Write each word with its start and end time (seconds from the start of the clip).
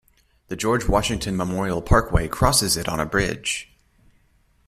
The 0.47 0.55
George 0.55 0.87
Washington 0.87 1.37
Memorial 1.37 1.79
Parkway 1.79 2.27
crosses 2.27 2.75
it 2.75 2.89
on 2.89 2.99
a 2.99 3.05
bridge. 3.05 3.71